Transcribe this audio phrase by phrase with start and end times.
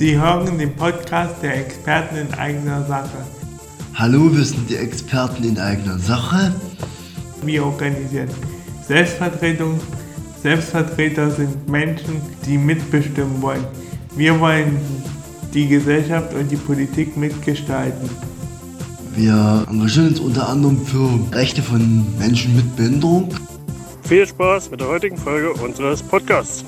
[0.00, 3.18] Sie hören den Podcast der Experten in eigener Sache.
[3.92, 6.54] Hallo, wir sind die Experten in eigener Sache.
[7.42, 8.30] Wir organisieren
[8.88, 9.78] Selbstvertretung.
[10.42, 13.62] Selbstvertreter sind Menschen, die mitbestimmen wollen.
[14.16, 14.78] Wir wollen
[15.52, 18.08] die Gesellschaft und die Politik mitgestalten.
[19.14, 23.34] Wir engagieren uns unter anderem für Rechte von Menschen mit Behinderung.
[24.04, 26.64] Viel Spaß mit der heutigen Folge unseres Podcasts.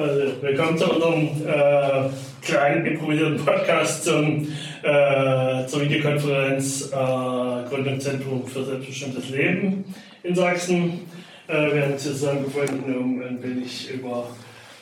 [0.00, 2.08] Also, willkommen zu unserem äh,
[2.40, 4.48] kleinen improvisierten Podcast zum,
[4.82, 9.84] äh, zur Videokonferenz äh, Gründungszentrum für selbstbestimmtes Leben
[10.22, 11.00] in Sachsen.
[11.48, 14.28] Äh, wir haben uns hier zusammengefunden, um ein wenig über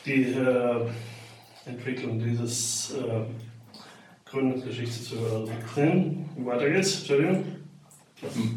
[0.05, 6.29] die äh, Entwicklung dieses äh, Gründungsgeschichte zu erzählen.
[6.45, 7.43] Weiter geht's, Entschuldigung.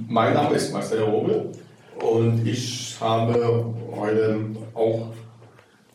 [0.09, 1.51] Mein Name ist Marcel Robel
[1.99, 4.39] und ich habe heute
[4.75, 5.13] auch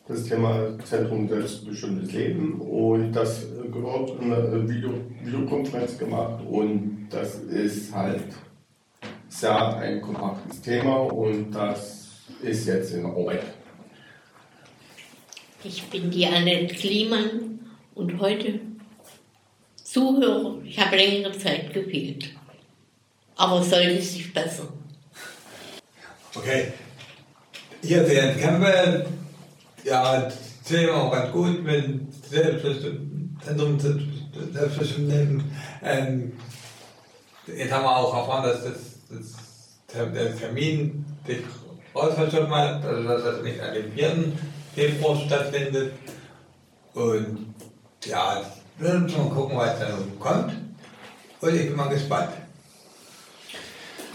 [0.08, 7.34] das Thema Zentrum selbstbestimmtes Leben und das gehört in eine Video Videokonferenz gemacht und das
[7.40, 8.24] ist halt
[9.28, 12.08] sehr ein kompaktes Thema und das
[12.42, 13.42] ist jetzt in Arbeit.
[15.62, 17.60] Ich bin die Annette Kliemann
[17.94, 18.60] und heute
[19.82, 20.58] Zuhörer.
[20.64, 22.30] Ich habe längere Zeit gefehlt.
[23.36, 24.68] Aber sollte sich besser.
[26.34, 26.72] Okay.
[27.82, 29.06] Hier sehen Campbell
[29.88, 30.28] ja,
[30.64, 33.36] Thema ganz gut mit Selbstbestimmten
[34.52, 35.44] Selbstbestimmten
[35.82, 36.32] ähm,
[37.56, 41.38] Jetzt haben wir auch erfahren, dass das, das, der Termin sich
[41.94, 44.32] rausverschoben hat, also dass das nicht an dem 4.
[44.74, 45.92] Februar stattfindet.
[46.92, 47.54] Und
[48.04, 48.42] ja,
[48.76, 50.52] wir werden mal gucken, was da noch kommt.
[51.40, 52.32] Und ich bin mal gespannt.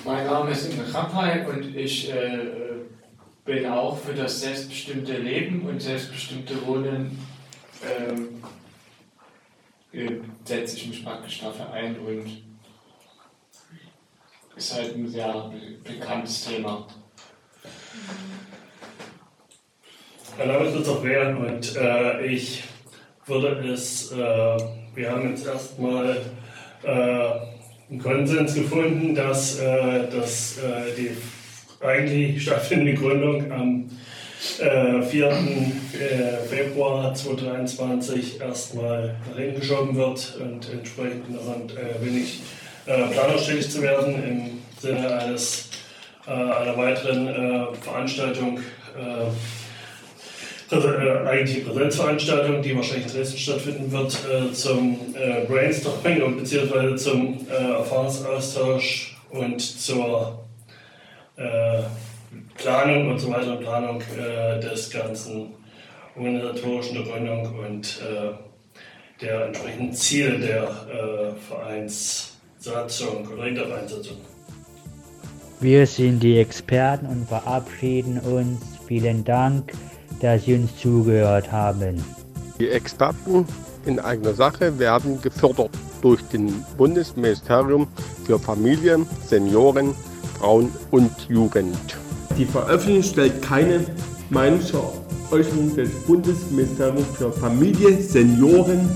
[0.05, 2.51] Mein Name ist Inge Krappay und ich äh,
[3.45, 7.19] bin auch für das selbstbestimmte Leben und selbstbestimmte Wohnen
[7.83, 8.41] ähm,
[9.91, 12.43] äh, setze ich mich praktisch dafür ein und
[14.55, 15.51] ist halt ein sehr
[15.83, 16.87] bekanntes Thema.
[20.37, 22.63] Mein Name ist Christoph Wehr und äh, ich
[23.25, 24.17] würde es, äh,
[24.95, 26.21] wir haben jetzt erstmal
[26.83, 26.89] äh,
[27.89, 31.17] einen Konsens gefunden, dass, äh, dass äh, die
[31.83, 33.89] eigentlich stattfindende Gründung am
[34.59, 35.27] äh, 4.
[35.27, 35.33] Äh,
[36.47, 42.41] Februar 2023 erstmal nach hinten geschoben wird und entsprechend noch äh, wenig
[42.85, 45.69] äh, planungsstätig zu werden im Sinne eines,
[46.27, 48.59] äh, einer weiteren äh, Veranstaltung.
[48.97, 49.31] Äh,
[50.73, 56.37] also, äh, eigentlich Präsenzveranstaltung, die wahrscheinlich in Dresden stattfinden wird, äh, zum äh, Brainstorming und
[56.37, 60.42] beziehungsweise zum Erfahrungsaustausch und zur
[61.35, 65.53] Planung und so weiter, Planung äh, des ganzen
[66.15, 74.17] organisatorischen der Gründung und äh, der entsprechenden Ziele der äh, Vereinssatzung oder der Vereinssatzung.
[75.59, 78.61] Wir sind die Experten und verabschieden uns.
[78.87, 79.71] Vielen Dank,
[80.19, 82.03] dass Sie uns zugehört haben.
[82.59, 83.47] Die Experten
[83.85, 85.71] in eigener Sache werden gefördert
[86.01, 87.87] durch den Bundesministerium
[88.25, 89.95] für Familie, Senioren,
[90.37, 91.77] Frauen und Jugend.
[92.37, 93.85] Die Veröffentlichung stellt keine
[94.29, 98.89] Meinungsäußerung des Bundesministeriums für Familie, Senioren,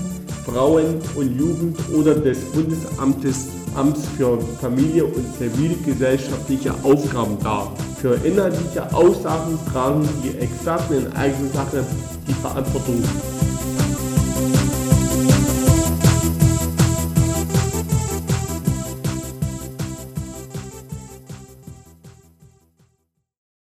[0.44, 7.72] Frauen und Jugend oder des Bundesamtes Amts für Familie und zivilgesellschaftliche Aufgaben dar.
[8.00, 11.84] Für inhaltliche Aussagen tragen die Experten in eigener Sache
[12.26, 13.02] die Verantwortung.